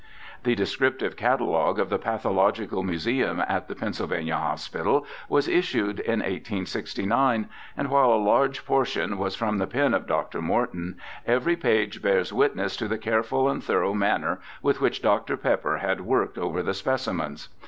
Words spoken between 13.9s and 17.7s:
manner with which Dr. Pepper had worked over the specimens.